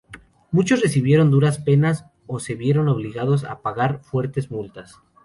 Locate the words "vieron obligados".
2.55-3.43